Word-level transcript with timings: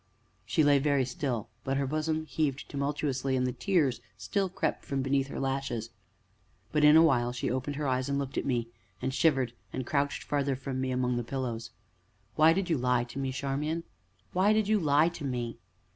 She 0.47 0.63
lay 0.63 0.79
very 0.79 1.05
still, 1.05 1.47
but 1.63 1.77
her 1.77 1.85
bosom 1.85 2.25
heaved 2.25 2.67
tumultuously, 2.67 3.35
and 3.35 3.45
the 3.45 3.51
tears 3.53 4.01
still 4.17 4.49
crept 4.49 4.83
from 4.83 5.03
beneath 5.03 5.27
her 5.27 5.39
lashes; 5.39 5.91
but 6.71 6.83
in 6.83 6.95
a 6.95 7.03
while 7.03 7.31
she 7.31 7.51
opened 7.51 7.75
her 7.75 7.87
eyes 7.87 8.09
and 8.09 8.17
looked 8.17 8.35
at 8.35 8.43
me, 8.47 8.67
and 8.99 9.13
shivered, 9.13 9.53
and 9.71 9.85
crouched 9.85 10.23
farther 10.23 10.55
from 10.55 10.81
me, 10.81 10.89
among 10.89 11.17
the 11.17 11.23
pillows. 11.23 11.69
"Why 12.35 12.51
did 12.51 12.67
you 12.67 12.79
lie 12.79 13.03
to 13.03 13.19
me, 13.19 13.31
Charmian; 13.31 13.83
why 14.33 14.53
did 14.53 14.67
you 14.67 14.79
lie 14.79 15.09
to 15.09 15.23
me?" 15.23 15.59